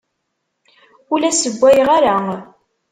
[1.11, 2.15] Ur la ssewwayeɣ ara.